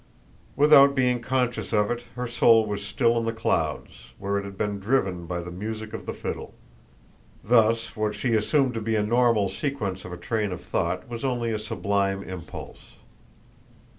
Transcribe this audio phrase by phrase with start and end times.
[0.55, 4.57] Without being conscious of it her soul was still in the clouds, where it had
[4.57, 6.55] been driven by the music of the fiddle;
[7.43, 11.23] thus, what she assumed to be a normal sequence of a train of thought was
[11.23, 12.95] only a sublime impulse.